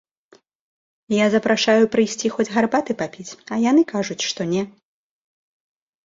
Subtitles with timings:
[1.15, 4.63] Я запрашаю прыйсці хоць гарбаты папіць, а яны кажуць, што не.